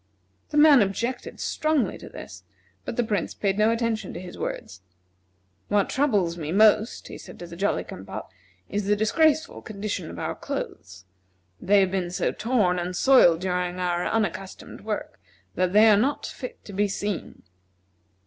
[0.49, 2.43] The man objected strongly to this,
[2.85, 4.81] but the Prince paid no attention to his words.
[5.67, 8.31] "What troubles me most," he said to the Jolly cum pop,
[8.67, 11.05] "is the disgraceful condition of our clothes.
[11.61, 15.19] They have been so torn and soiled during our unaccustomed work
[15.53, 17.43] that they are not fit to be seen."